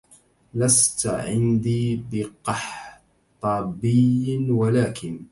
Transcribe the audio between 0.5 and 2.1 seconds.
لست عندي